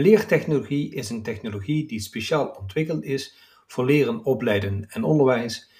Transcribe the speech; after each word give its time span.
Leertechnologie 0.00 0.94
is 0.94 1.10
een 1.10 1.22
technologie 1.22 1.86
die 1.86 2.00
speciaal 2.00 2.46
ontwikkeld 2.60 3.04
is 3.04 3.36
voor 3.66 3.84
leren, 3.84 4.24
opleiden 4.24 4.84
en 4.88 5.04
onderwijs, 5.04 5.70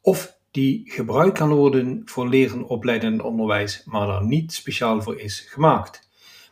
of 0.00 0.36
die 0.50 0.82
gebruikt 0.84 1.38
kan 1.38 1.52
worden 1.52 2.02
voor 2.04 2.28
leren, 2.28 2.64
opleiden 2.64 3.12
en 3.12 3.22
onderwijs, 3.22 3.82
maar 3.84 4.06
daar 4.06 4.24
niet 4.24 4.52
speciaal 4.52 5.02
voor 5.02 5.20
is 5.20 5.40
gemaakt. 5.40 6.08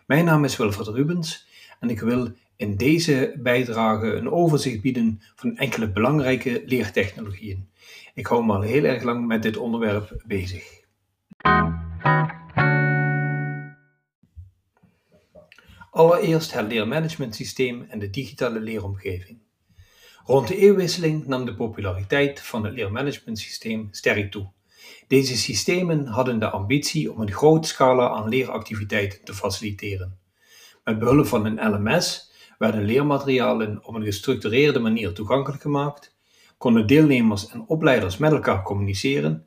Mijn 0.07 0.25
naam 0.25 0.45
is 0.45 0.57
Wilfred 0.57 0.87
Rubens 0.87 1.47
en 1.81 1.91
ik 1.91 2.01
wil 2.01 2.33
in 2.57 2.77
deze 2.77 3.35
bijdrage 3.39 4.15
een 4.15 4.31
overzicht 4.31 4.81
bieden 4.81 5.23
van 5.35 5.57
enkele 5.57 5.91
belangrijke 5.91 6.63
leertechnologieën. 6.67 7.69
Ik 8.15 8.27
hou 8.27 8.45
me 8.45 8.53
al 8.53 8.61
heel 8.61 8.85
erg 8.85 9.03
lang 9.03 9.27
met 9.27 9.43
dit 9.43 9.57
onderwerp 9.57 10.23
bezig. 10.27 10.85
Allereerst 15.97 16.53
het 16.53 16.67
leermanagementsysteem 16.67 17.87
en 17.89 17.99
de 17.99 18.11
digitale 18.11 18.61
leeromgeving. 18.61 19.39
Rond 20.25 20.49
de 20.49 20.57
eeuwwisseling 20.57 21.27
nam 21.27 21.45
de 21.45 21.55
populariteit 21.55 22.41
van 22.41 22.65
het 22.65 22.75
leermanagementsysteem 22.75 23.89
sterk 23.91 24.31
toe. 24.31 24.51
Deze 25.09 25.37
systemen 25.37 26.07
hadden 26.07 26.39
de 26.39 26.51
ambitie 26.51 27.13
om 27.13 27.21
een 27.21 27.33
groot 27.33 27.67
scala 27.67 28.09
aan 28.09 28.29
leeractiviteiten 28.29 29.25
te 29.25 29.35
faciliteren. 29.35 30.19
Met 30.85 30.99
behulp 30.99 31.27
van 31.27 31.47
een 31.47 31.75
LMS 31.75 32.33
werden 32.59 32.85
leermaterialen 32.85 33.85
op 33.85 33.95
een 33.95 34.05
gestructureerde 34.05 34.79
manier 34.79 35.13
toegankelijk 35.13 35.63
gemaakt, 35.63 36.17
konden 36.59 36.87
deelnemers 36.87 37.49
en 37.49 37.65
opleiders 37.67 38.17
met 38.17 38.33
elkaar 38.33 38.63
communiceren 38.63 39.47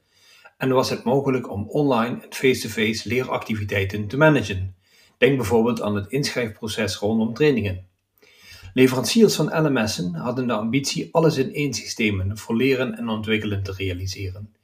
en 0.58 0.70
was 0.70 0.90
het 0.90 1.04
mogelijk 1.04 1.52
om 1.52 1.70
online 1.70 2.22
en 2.22 2.34
face-to-face 2.34 3.10
leeractiviteiten 3.10 4.08
te 4.08 4.18
managen. 4.18 4.78
Denk 5.20 5.38
bijvoorbeeld 5.38 5.82
aan 5.82 5.96
het 5.96 6.12
inschrijfproces 6.12 6.98
rondom 6.98 7.34
trainingen. 7.34 7.88
Leveranciers 8.74 9.36
van 9.36 9.66
LMS'en 9.66 10.14
hadden 10.14 10.48
de 10.48 10.54
ambitie 10.54 11.10
alles 11.12 11.38
in 11.38 11.54
één 11.54 11.74
systeem 11.74 12.38
voor 12.38 12.56
leren 12.56 12.98
en 12.98 13.10
ontwikkelen 13.10 13.64
te 13.64 13.72
realiseren. 13.72 14.56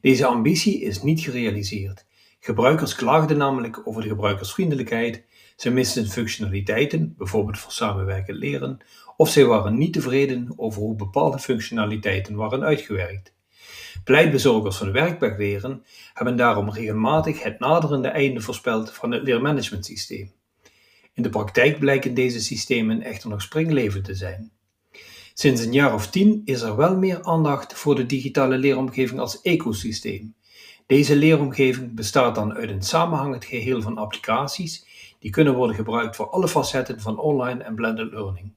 Deze 0.00 0.26
ambitie 0.26 0.80
is 0.80 1.02
niet 1.02 1.20
gerealiseerd. 1.20 2.06
Gebruikers 2.40 2.94
klaagden 2.94 3.36
namelijk 3.36 3.80
over 3.84 4.02
de 4.02 4.08
gebruikersvriendelijkheid, 4.08 5.24
ze 5.56 5.70
misten 5.70 6.06
functionaliteiten, 6.06 7.14
bijvoorbeeld 7.18 7.58
voor 7.58 7.72
samenwerkend 7.72 8.38
leren, 8.38 8.78
of 9.16 9.28
ze 9.28 9.44
waren 9.44 9.78
niet 9.78 9.92
tevreden 9.92 10.52
over 10.56 10.80
hoe 10.80 10.96
bepaalde 10.96 11.38
functionaliteiten 11.38 12.34
waren 12.34 12.62
uitgewerkt. 12.62 13.32
Pleitbezorgers 14.04 14.76
van 14.76 14.92
werkwegleren 14.92 15.84
hebben 16.14 16.36
daarom 16.36 16.70
regelmatig 16.70 17.42
het 17.42 17.58
naderende 17.58 18.08
einde 18.08 18.40
voorspeld 18.40 18.92
van 18.92 19.10
het 19.10 19.22
leermanagementsysteem. 19.22 20.32
In 21.14 21.22
de 21.22 21.28
praktijk 21.28 21.78
blijken 21.78 22.14
deze 22.14 22.40
systemen 22.40 23.02
echter 23.02 23.28
nog 23.28 23.42
springlevend 23.42 24.04
te 24.04 24.14
zijn. 24.14 24.50
Sinds 25.34 25.64
een 25.64 25.72
jaar 25.72 25.94
of 25.94 26.10
tien 26.10 26.42
is 26.44 26.62
er 26.62 26.76
wel 26.76 26.96
meer 26.96 27.22
aandacht 27.22 27.74
voor 27.74 27.94
de 27.94 28.06
digitale 28.06 28.56
leeromgeving 28.56 29.20
als 29.20 29.40
ecosysteem. 29.40 30.34
Deze 30.86 31.16
leeromgeving 31.16 31.94
bestaat 31.94 32.34
dan 32.34 32.54
uit 32.54 32.70
een 32.70 32.82
samenhangend 32.82 33.44
geheel 33.44 33.82
van 33.82 33.98
applicaties 33.98 34.86
die 35.18 35.30
kunnen 35.30 35.54
worden 35.54 35.76
gebruikt 35.76 36.16
voor 36.16 36.30
alle 36.30 36.48
facetten 36.48 37.00
van 37.00 37.18
online 37.18 37.62
en 37.62 37.74
blended 37.74 38.12
learning. 38.12 38.52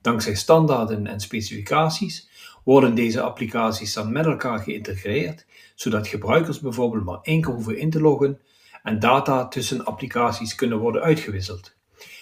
Dankzij 0.00 0.34
standaarden 0.34 1.06
en 1.06 1.20
specificaties 1.20 2.28
worden 2.64 2.94
deze 2.94 3.20
applicaties 3.20 3.92
dan 3.92 4.12
met 4.12 4.26
elkaar 4.26 4.58
geïntegreerd, 4.58 5.46
zodat 5.74 6.08
gebruikers 6.08 6.60
bijvoorbeeld 6.60 7.04
maar 7.04 7.18
één 7.22 7.40
keer 7.40 7.52
hoeven 7.52 7.78
in 7.78 7.90
te 7.90 8.00
loggen 8.00 8.40
en 8.82 8.98
data 8.98 9.48
tussen 9.48 9.84
applicaties 9.84 10.54
kunnen 10.54 10.78
worden 10.78 11.02
uitgewisseld. 11.02 11.74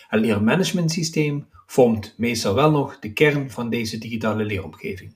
Het 0.09 0.21
leermanagementsysteem 0.21 1.47
vormt 1.67 2.15
meestal 2.17 2.55
wel 2.55 2.71
nog 2.71 2.99
de 2.99 3.13
kern 3.13 3.51
van 3.51 3.71
deze 3.71 3.99
digitale 3.99 4.45
leeromgeving. 4.45 5.15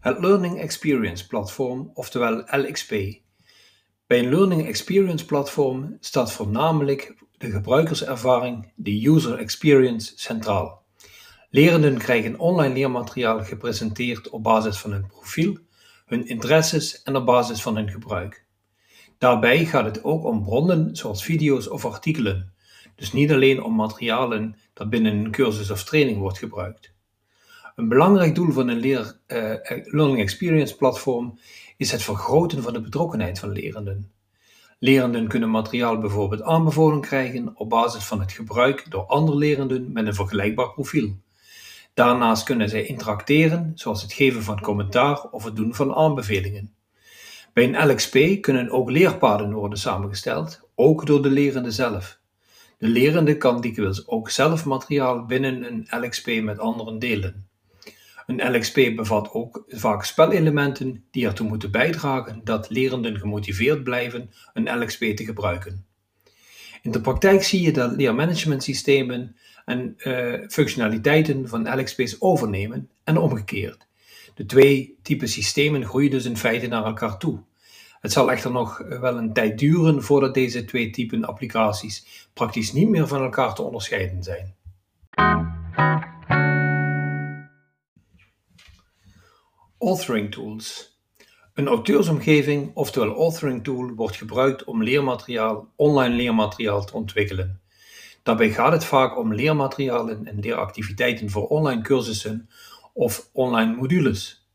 Het 0.00 0.18
Learning 0.18 0.60
Experience 0.60 1.26
Platform, 1.26 1.90
oftewel 1.94 2.44
LXP. 2.46 2.90
Bij 4.06 4.18
een 4.18 4.28
Learning 4.28 4.66
Experience 4.66 5.24
Platform 5.24 5.96
staat 6.00 6.32
voornamelijk 6.32 7.14
de 7.38 7.50
gebruikerservaring, 7.50 8.72
de 8.74 9.08
user 9.08 9.38
experience, 9.38 10.12
centraal. 10.16 10.84
Lerenden 11.50 11.98
krijgen 11.98 12.38
online 12.38 12.74
leermateriaal 12.74 13.44
gepresenteerd 13.44 14.28
op 14.28 14.42
basis 14.42 14.78
van 14.78 14.92
hun 14.92 15.06
profiel, 15.06 15.58
hun 16.06 16.26
interesses 16.26 17.02
en 17.02 17.16
op 17.16 17.26
basis 17.26 17.62
van 17.62 17.76
hun 17.76 17.90
gebruik. 17.90 18.44
Daarbij 19.18 19.64
gaat 19.64 19.84
het 19.84 20.04
ook 20.04 20.24
om 20.24 20.42
bronnen 20.42 20.96
zoals 20.96 21.24
video's 21.24 21.68
of 21.68 21.84
artikelen, 21.84 22.52
dus 22.94 23.12
niet 23.12 23.32
alleen 23.32 23.62
om 23.62 23.74
materialen 23.74 24.56
dat 24.72 24.90
binnen 24.90 25.14
een 25.14 25.30
cursus 25.30 25.70
of 25.70 25.84
training 25.84 26.18
wordt 26.18 26.38
gebruikt. 26.38 26.94
Een 27.74 27.88
belangrijk 27.88 28.34
doel 28.34 28.52
van 28.52 28.68
een 28.68 28.78
leer, 28.78 29.18
uh, 29.26 29.54
Learning 29.84 30.18
Experience 30.18 30.76
platform 30.76 31.38
is 31.76 31.92
het 31.92 32.02
vergroten 32.02 32.62
van 32.62 32.72
de 32.72 32.80
betrokkenheid 32.80 33.38
van 33.38 33.52
lerenden. 33.52 34.10
Lerenden 34.78 35.28
kunnen 35.28 35.50
materiaal 35.50 35.98
bijvoorbeeld 35.98 36.42
aanbevolen 36.42 37.00
krijgen 37.00 37.52
op 37.54 37.68
basis 37.68 38.04
van 38.04 38.20
het 38.20 38.32
gebruik 38.32 38.90
door 38.90 39.06
andere 39.06 39.38
lerenden 39.38 39.92
met 39.92 40.06
een 40.06 40.14
vergelijkbaar 40.14 40.72
profiel. 40.72 41.16
Daarnaast 41.94 42.44
kunnen 42.44 42.68
zij 42.68 42.84
interacteren, 42.84 43.72
zoals 43.74 44.02
het 44.02 44.12
geven 44.12 44.42
van 44.42 44.60
commentaar 44.60 45.22
of 45.30 45.44
het 45.44 45.56
doen 45.56 45.74
van 45.74 45.94
aanbevelingen. 45.94 46.74
Bij 47.52 47.64
een 47.64 47.90
LXP 47.90 48.42
kunnen 48.42 48.70
ook 48.70 48.90
leerpaden 48.90 49.52
worden 49.52 49.78
samengesteld, 49.78 50.60
ook 50.74 51.06
door 51.06 51.22
de 51.22 51.30
lerende 51.30 51.70
zelf. 51.70 52.18
De 52.78 52.88
lerende 52.88 53.36
kan 53.36 53.60
dikwijls 53.60 54.08
ook 54.08 54.30
zelf 54.30 54.64
materiaal 54.64 55.26
binnen 55.26 55.64
een 55.64 55.86
LXP 55.90 56.26
met 56.42 56.58
anderen 56.58 56.98
delen. 56.98 57.48
Een 58.26 58.56
LXP 58.56 58.96
bevat 58.96 59.32
ook 59.32 59.64
vaak 59.68 60.04
spelelementen 60.04 61.04
die 61.10 61.26
ertoe 61.26 61.48
moeten 61.48 61.70
bijdragen 61.70 62.40
dat 62.44 62.70
lerenden 62.70 63.18
gemotiveerd 63.18 63.84
blijven 63.84 64.30
een 64.52 64.78
LXP 64.78 65.00
te 65.00 65.24
gebruiken. 65.24 65.86
In 66.82 66.90
de 66.90 67.00
praktijk 67.00 67.42
zie 67.42 67.62
je 67.62 67.72
dat 67.72 67.96
leermanagementsystemen 67.96 69.36
en 69.64 69.94
uh, 69.98 70.48
functionaliteiten 70.48 71.48
van 71.48 71.80
LXP's 71.80 72.16
overnemen 72.18 72.90
en 73.04 73.18
omgekeerd. 73.18 73.86
De 74.34 74.46
twee 74.46 74.98
typen 75.02 75.28
systemen 75.28 75.84
groeien 75.84 76.10
dus 76.10 76.24
in 76.24 76.36
feite 76.36 76.66
naar 76.66 76.84
elkaar 76.84 77.18
toe. 77.18 77.42
Het 78.00 78.12
zal 78.12 78.30
echter 78.30 78.50
nog 78.50 78.78
wel 78.78 79.16
een 79.16 79.32
tijd 79.32 79.58
duren 79.58 80.02
voordat 80.02 80.34
deze 80.34 80.64
twee 80.64 80.90
typen 80.90 81.24
applicaties 81.24 82.28
praktisch 82.34 82.72
niet 82.72 82.88
meer 82.88 83.08
van 83.08 83.22
elkaar 83.22 83.54
te 83.54 83.62
onderscheiden 83.62 84.22
zijn. 84.22 84.54
Authoring 89.78 90.32
tools. 90.32 90.98
Een 91.54 91.66
auteursomgeving, 91.66 92.70
oftewel 92.74 93.16
authoring 93.16 93.64
tool, 93.64 93.90
wordt 93.94 94.16
gebruikt 94.16 94.64
om 94.64 94.82
leermateriaal, 94.82 95.72
online 95.74 96.14
leermateriaal 96.14 96.84
te 96.84 96.94
ontwikkelen. 96.94 97.60
Daarbij 98.22 98.50
gaat 98.50 98.72
het 98.72 98.84
vaak 98.84 99.18
om 99.18 99.34
leermaterialen 99.34 100.26
en 100.26 100.40
leeractiviteiten 100.40 101.30
voor 101.30 101.46
online 101.46 101.82
cursussen 101.82 102.48
of 102.92 103.28
online 103.32 103.74
modules. 103.74 104.48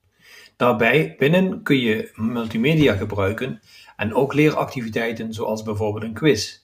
Daarbij 0.55 1.15
binnen 1.17 1.63
kun 1.63 1.79
je 1.79 2.11
multimedia 2.15 2.95
gebruiken 2.95 3.61
en 3.95 4.13
ook 4.13 4.33
leeractiviteiten 4.33 5.33
zoals 5.33 5.63
bijvoorbeeld 5.63 6.03
een 6.03 6.13
quiz. 6.13 6.59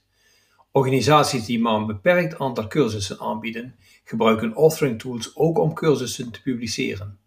Organisaties 0.71 1.45
die 1.45 1.59
maar 1.59 1.75
een 1.75 1.85
beperkt 1.85 2.39
aantal 2.39 2.67
cursussen 2.67 3.19
aanbieden, 3.19 3.75
gebruiken 4.03 4.53
authoring 4.53 4.99
tools 4.99 5.35
ook 5.35 5.59
om 5.59 5.73
cursussen 5.73 6.31
te 6.31 6.41
publiceren. 6.41 7.19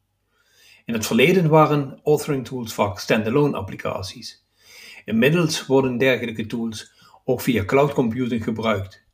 In 0.85 0.95
het 0.95 1.07
verleden 1.07 1.49
waren 1.49 2.01
authoring 2.05 2.47
tools 2.47 2.75
vaak 2.75 2.99
standalone 2.99 3.57
applicaties. 3.57 4.45
Inmiddels 5.05 5.67
worden 5.67 5.99
dergelijke 5.99 6.47
tools 6.47 6.93
ook 7.25 7.41
via 7.41 7.65
cloud 7.65 7.93
computing 7.93 8.45
gebruikt. 8.45 9.05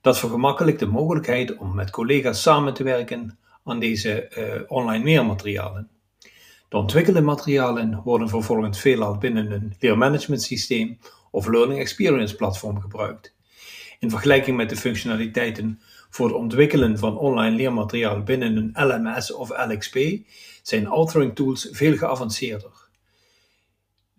Dat 0.00 0.18
vergemakkelijkt 0.18 0.80
de 0.80 0.86
mogelijkheid 0.86 1.56
om 1.56 1.74
met 1.74 1.90
collega's 1.90 2.42
samen 2.42 2.74
te 2.74 2.82
werken 2.82 3.38
aan 3.64 3.78
deze 3.78 4.32
uh, 4.38 4.62
online 4.66 5.04
leermaterialen. 5.04 5.88
De 6.68 6.76
ontwikkelde 6.76 7.20
materialen 7.20 8.00
worden 8.04 8.28
vervolgens 8.28 8.80
veelal 8.80 9.18
binnen 9.18 9.50
een 9.50 9.76
leermanagementsysteem 9.78 10.98
of 11.30 11.46
learning 11.46 11.80
experience 11.80 12.36
platform 12.36 12.80
gebruikt. 12.80 13.34
In 13.98 14.10
vergelijking 14.10 14.56
met 14.56 14.68
de 14.68 14.76
functionaliteiten 14.76 15.80
voor 16.14 16.26
het 16.26 16.36
ontwikkelen 16.36 16.98
van 16.98 17.18
online 17.18 17.56
leermateriaal 17.56 18.22
binnen 18.22 18.56
een 18.56 18.86
LMS 18.86 19.32
of 19.32 19.66
LXP 19.66 19.98
zijn 20.62 20.86
authoring 20.86 21.34
tools 21.34 21.68
veel 21.72 21.96
geavanceerder. 21.96 22.88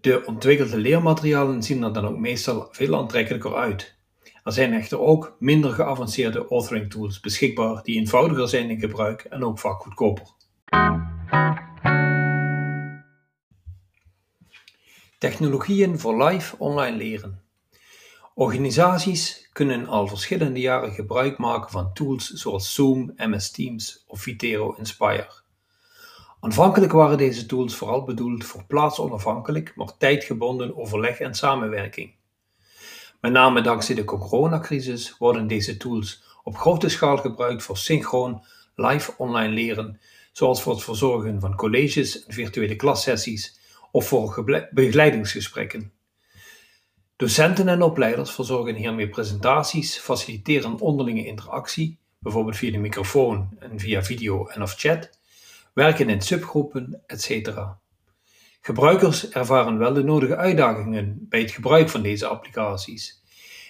De 0.02 0.26
ontwikkelde 0.26 0.78
leermaterialen 0.78 1.64
zien 1.64 1.84
er 1.84 1.94
dan 1.94 2.08
ook 2.08 2.18
meestal 2.18 2.68
veel 2.72 2.98
aantrekkelijker 2.98 3.56
uit. 3.56 3.96
Er 4.44 4.52
zijn 4.52 4.74
echter 4.74 5.00
ook 5.00 5.36
minder 5.40 5.72
geavanceerde 5.72 6.48
authoring 6.48 6.92
tools 6.92 7.20
beschikbaar 7.20 7.84
die 7.84 7.96
eenvoudiger 7.98 8.48
zijn 8.48 8.70
in 8.70 8.80
gebruik 8.80 9.22
en 9.22 9.44
ook 9.44 9.60
vaak 9.60 9.82
goedkoper. 9.82 10.28
Technologieën 15.18 16.00
voor 16.00 16.24
live 16.24 16.56
online 16.58 16.98
leren. 16.98 17.45
Organisaties 18.38 19.50
kunnen 19.52 19.88
al 19.88 20.08
verschillende 20.08 20.60
jaren 20.60 20.92
gebruik 20.92 21.38
maken 21.38 21.72
van 21.72 21.94
tools 21.94 22.30
zoals 22.30 22.74
Zoom, 22.74 23.14
MS 23.16 23.52
Teams 23.52 24.04
of 24.08 24.22
Vitero 24.22 24.74
Inspire. 24.78 25.30
Aanvankelijk 26.40 26.92
waren 26.92 27.18
deze 27.18 27.46
tools 27.46 27.76
vooral 27.76 28.04
bedoeld 28.04 28.46
voor 28.46 28.64
plaatsonafhankelijk, 28.66 29.76
maar 29.76 29.98
tijdgebonden 29.98 30.78
overleg 30.78 31.20
en 31.20 31.36
samenwerking. 31.36 32.16
Met 33.22 33.32
name 33.32 33.62
dankzij 33.62 33.96
de 33.96 34.04
coronacrisis 34.04 35.18
worden 35.18 35.48
deze 35.48 35.78
tools 35.78 36.24
op 36.44 36.58
grote 36.58 36.90
schaal 36.90 37.18
gebruikt 37.18 37.64
voor 37.64 37.78
synchroon, 37.78 38.44
live 38.76 39.14
online 39.18 39.54
leren, 39.54 40.00
zoals 40.32 40.62
voor 40.62 40.74
het 40.74 40.84
verzorgen 40.84 41.40
van 41.40 41.56
colleges 41.56 42.26
en 42.26 42.34
virtuele 42.34 42.76
klassessies 42.76 43.60
of 43.92 44.08
voor 44.08 44.44
begeleidingsgesprekken. 44.72 45.94
Docenten 47.18 47.68
en 47.68 47.82
opleiders 47.82 48.32
verzorgen 48.32 48.76
hiermee 48.76 49.10
presentaties, 49.10 49.98
faciliteren 49.98 50.80
onderlinge 50.80 51.26
interactie, 51.26 51.98
bijvoorbeeld 52.20 52.56
via 52.56 52.72
de 52.72 52.78
microfoon 52.78 53.50
en 53.60 53.80
via 53.80 54.04
video 54.04 54.48
en 54.48 54.62
of 54.62 54.74
chat, 54.74 55.10
werken 55.74 56.10
in 56.10 56.22
subgroepen, 56.22 57.02
etc. 57.06 57.52
Gebruikers 58.62 59.30
ervaren 59.30 59.78
wel 59.78 59.94
de 59.94 60.04
nodige 60.04 60.36
uitdagingen 60.36 61.26
bij 61.30 61.40
het 61.40 61.52
gebruik 61.52 61.90
van 61.90 62.02
deze 62.02 62.28
applicaties. 62.28 63.24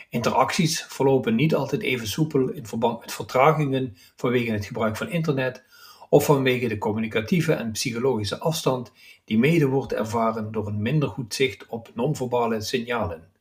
Interacties 0.09 0.85
verlopen 0.87 1.35
niet 1.35 1.55
altijd 1.55 1.81
even 1.81 2.07
soepel 2.07 2.49
in 2.49 2.65
verband 2.65 2.99
met 2.99 3.13
vertragingen 3.13 3.97
vanwege 4.15 4.51
het 4.51 4.65
gebruik 4.65 4.97
van 4.97 5.09
internet 5.09 5.63
of 6.09 6.25
vanwege 6.25 6.67
de 6.67 6.77
communicatieve 6.77 7.53
en 7.53 7.71
psychologische 7.71 8.39
afstand 8.39 8.91
die 9.25 9.37
mede 9.37 9.67
wordt 9.67 9.93
ervaren 9.93 10.51
door 10.51 10.67
een 10.67 10.81
minder 10.81 11.09
goed 11.09 11.33
zicht 11.33 11.65
op 11.67 11.91
non-verbale 11.93 12.61
signalen. 12.61 13.33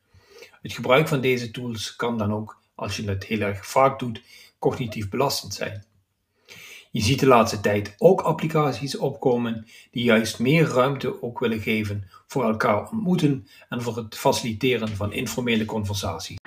Het 0.65 0.73
gebruik 0.73 1.07
van 1.07 1.21
deze 1.21 1.51
tools 1.51 1.95
kan 1.95 2.17
dan 2.17 2.33
ook, 2.33 2.61
als 2.75 2.95
je 2.95 3.09
het 3.09 3.23
heel 3.23 3.39
erg 3.39 3.67
vaak 3.67 3.99
doet, 3.99 4.21
cognitief 4.59 5.09
belastend 5.09 5.53
zijn. 5.53 5.85
Je 6.91 7.01
ziet 7.01 7.19
de 7.19 7.27
laatste 7.27 7.59
tijd 7.59 7.95
ook 7.97 8.21
applicaties 8.21 8.97
opkomen 8.97 9.67
die 9.91 10.03
juist 10.03 10.39
meer 10.39 10.65
ruimte 10.67 11.21
ook 11.21 11.39
willen 11.39 11.59
geven 11.59 12.09
voor 12.27 12.43
elkaar 12.43 12.89
ontmoeten 12.89 13.47
en 13.69 13.81
voor 13.81 13.97
het 13.97 14.17
faciliteren 14.17 14.95
van 14.95 15.13
informele 15.13 15.65
conversaties. 15.65 16.37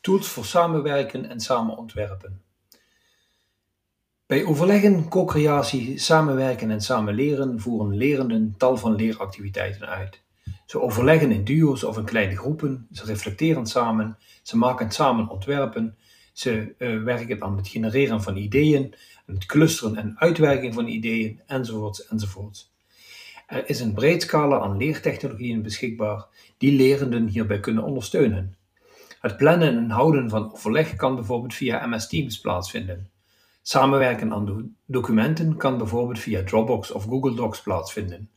Tools 0.00 0.28
voor 0.28 0.44
samenwerken 0.44 1.28
en 1.28 1.40
samen 1.40 1.76
ontwerpen. 1.76 2.45
Bij 4.26 4.44
overleggen, 4.44 5.08
co-creatie, 5.08 5.98
samenwerken 5.98 6.70
en 6.70 6.80
samen 6.80 7.14
leren 7.14 7.60
voeren 7.60 7.96
lerenden 7.96 8.54
tal 8.56 8.76
van 8.76 8.94
leeractiviteiten 8.94 9.86
uit. 9.86 10.22
Ze 10.64 10.80
overleggen 10.80 11.30
in 11.30 11.44
duo's 11.44 11.82
of 11.82 11.96
in 11.96 12.04
kleine 12.04 12.36
groepen, 12.36 12.86
ze 12.92 13.04
reflecteren 13.04 13.66
samen, 13.66 14.18
ze 14.42 14.56
maken 14.56 14.90
samen 14.90 15.28
ontwerpen, 15.28 15.96
ze 16.32 16.74
uh, 16.78 17.02
werken 17.02 17.42
aan 17.42 17.56
het 17.56 17.68
genereren 17.68 18.22
van 18.22 18.36
ideeën, 18.36 18.94
het 19.26 19.46
clusteren 19.46 19.96
en 19.96 20.14
uitwerking 20.18 20.74
van 20.74 20.86
ideeën, 20.86 21.40
enzovoorts, 21.46 22.06
enzovoorts. 22.06 22.72
Er 23.46 23.68
is 23.68 23.80
een 23.80 23.94
breed 23.94 24.22
scala 24.22 24.60
aan 24.60 24.76
leertechnologieën 24.76 25.62
beschikbaar 25.62 26.26
die 26.58 26.72
lerenden 26.72 27.26
hierbij 27.26 27.60
kunnen 27.60 27.84
ondersteunen. 27.84 28.56
Het 29.20 29.36
plannen 29.36 29.76
en 29.76 29.90
houden 29.90 30.30
van 30.30 30.52
overleg 30.52 30.96
kan 30.96 31.14
bijvoorbeeld 31.14 31.54
via 31.54 31.86
MS 31.86 32.08
Teams 32.08 32.40
plaatsvinden. 32.40 33.14
Samenwerken 33.68 34.32
aan 34.32 34.74
documenten 34.86 35.56
kan 35.56 35.78
bijvoorbeeld 35.78 36.18
via 36.18 36.44
Dropbox 36.44 36.90
of 36.90 37.04
Google 37.04 37.34
Docs 37.34 37.62
plaatsvinden. 37.62 38.30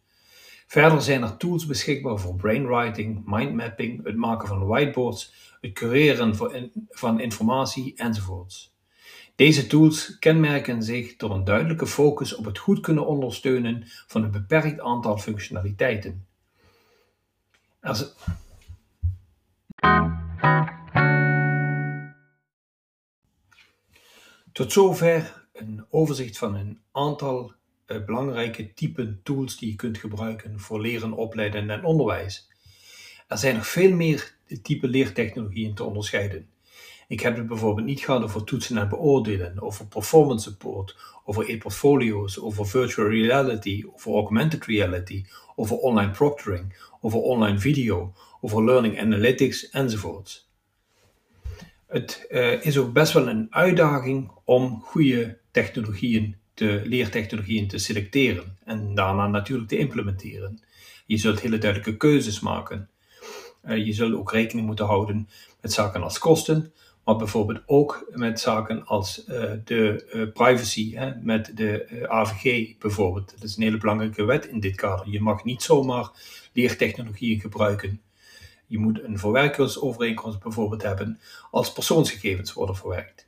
Verder 0.68 1.02
zijn 1.02 1.24
er 1.24 1.38
tools 1.38 1.66
beschikbaar 1.66 2.18
voor 2.20 2.36
brainwriting, 2.36 3.22
mindmapping, 3.26 4.04
het 4.04 4.16
maken 4.16 4.48
van 4.48 4.66
whiteboards, 4.66 5.34
het 5.62 5.74
cureren 5.74 6.36
van 6.90 7.20
informatie 7.20 7.94
enzovoorts. 7.96 8.74
Deze 9.36 9.68
tools 9.68 10.20
kenmerken 10.20 10.84
zich 10.84 11.16
door 11.16 11.32
een 11.32 11.44
duidelijke 11.44 11.88
focus 11.88 12.36
op 12.36 12.46
het 12.46 12.58
goed 12.58 12.80
kunnen 12.80 13.06
ondersteunen 13.06 13.84
van 13.86 14.24
een 14.24 14.32
beperkt 14.32 14.80
aantal 14.80 15.18
functionaliteiten. 15.18 16.26
Tot 24.60 24.72
zover 24.72 25.48
een 25.54 25.86
overzicht 25.90 26.38
van 26.38 26.56
een 26.56 26.80
aantal 26.92 27.54
uh, 27.88 28.06
belangrijke 28.06 28.74
typen 28.74 29.20
tools 29.24 29.58
die 29.58 29.70
je 29.70 29.76
kunt 29.76 29.98
gebruiken 29.98 30.60
voor 30.60 30.82
leren, 30.82 31.14
opleiden 31.14 31.70
en 31.70 31.84
onderwijs. 31.84 32.50
Er 33.28 33.38
zijn 33.38 33.56
nog 33.56 33.68
veel 33.68 33.96
meer 33.96 34.36
type 34.62 34.88
leertechnologieën 34.88 35.74
te 35.74 35.84
onderscheiden. 35.84 36.50
Ik 37.08 37.20
heb 37.20 37.38
het 37.38 37.48
bijvoorbeeld 37.48 37.88
niet 37.88 38.00
gehad 38.00 38.24
over 38.24 38.44
toetsen 38.44 38.78
en 38.78 38.90
beoordelen, 38.90 39.62
over 39.62 39.88
performance 39.88 40.50
support, 40.50 40.98
over 41.26 41.50
e-portfolio's, 41.50 42.40
over 42.40 42.68
virtual 42.68 43.08
reality, 43.08 43.84
over 43.94 44.14
augmented 44.14 44.66
reality, 44.66 45.26
over 45.56 45.78
online 45.78 46.12
proctoring, 46.12 46.78
over 47.02 47.20
online 47.20 47.60
video, 47.60 48.14
over 48.42 48.64
learning 48.64 49.00
analytics 49.00 49.70
enzovoorts. 49.70 50.49
Het 51.90 52.26
uh, 52.30 52.66
is 52.66 52.78
ook 52.78 52.94
best 52.94 53.14
wel 53.14 53.28
een 53.28 53.48
uitdaging 53.50 54.32
om 54.44 54.82
goede 54.82 55.38
technologieën, 55.52 56.36
te, 56.54 56.82
leertechnologieën 56.86 57.68
te 57.68 57.78
selecteren 57.78 58.58
en 58.64 58.96
daarna 58.96 59.28
natuurlijk 59.28 59.70
te 59.70 59.78
implementeren. 59.78 60.64
Je 61.06 61.18
zult 61.18 61.40
hele 61.40 61.58
duidelijke 61.58 61.98
keuzes 61.98 62.40
maken. 62.40 62.90
Uh, 63.66 63.86
je 63.86 63.94
zult 63.94 64.14
ook 64.14 64.32
rekening 64.32 64.68
moeten 64.68 64.86
houden 64.86 65.30
met 65.62 65.74
zaken 65.74 66.04
als 66.04 66.20
kosten, 66.20 66.74
maar 67.04 67.16
bijvoorbeeld 67.16 67.62
ook 67.66 68.06
met 68.10 68.40
zaken 68.40 68.86
als 68.86 69.26
uh, 69.28 69.52
de 69.66 70.30
privacy, 70.34 70.96
hè, 70.96 71.12
met 71.22 71.52
de 71.58 72.06
AVG 72.08 72.78
bijvoorbeeld. 72.78 73.32
Dat 73.32 73.44
is 73.44 73.58
een 73.58 73.64
hele 73.64 73.78
belangrijke 73.78 74.24
wet 74.24 74.46
in 74.46 74.60
dit 74.60 74.76
kader. 74.76 75.10
Je 75.10 75.22
mag 75.22 75.44
niet 75.44 75.62
zomaar 75.62 76.10
leertechnologieën 76.54 77.40
gebruiken 77.40 78.02
je 78.70 78.80
moet 78.80 79.04
een 79.04 79.20
verwerkersovereenkomst 79.20 80.40
bijvoorbeeld 80.40 80.82
hebben 80.82 81.20
als 81.52 81.74
persoonsgegevens 81.74 82.54
worden 82.54 82.76
verwerkt. 82.76 83.28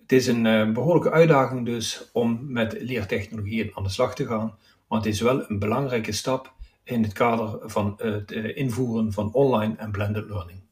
Het 0.00 0.12
is 0.12 0.26
een 0.26 0.44
uh, 0.44 0.72
behoorlijke 0.72 1.10
uitdaging 1.10 1.66
dus 1.66 2.10
om 2.12 2.52
met 2.52 2.76
leertechnologieën 2.80 3.70
aan 3.74 3.82
de 3.82 3.88
slag 3.88 4.14
te 4.14 4.26
gaan, 4.26 4.58
maar 4.88 4.98
het 4.98 5.06
is 5.06 5.20
wel 5.20 5.50
een 5.50 5.58
belangrijke 5.58 6.12
stap 6.12 6.52
in 6.84 7.02
het 7.02 7.12
kader 7.12 7.58
van 7.62 7.94
het 7.96 8.32
uh, 8.32 8.56
invoeren 8.56 9.12
van 9.12 9.32
online 9.32 9.74
en 9.76 9.90
blended 9.90 10.28
learning. 10.28 10.62